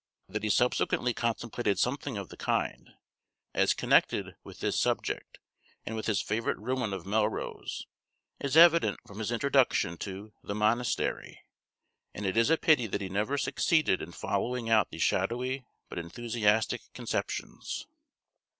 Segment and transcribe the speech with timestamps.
[0.27, 2.95] That he subsequently contemplated something of the kind,
[3.53, 5.37] as connected with this subject,
[5.85, 7.85] and with his favorite ruin of Melrose,
[8.39, 11.41] is evident from his introduction to "The Monastery;"
[12.15, 15.99] and it is a pity that he never succeeded in following out these shadowy, but
[15.99, 17.85] enthusiastic conceptions.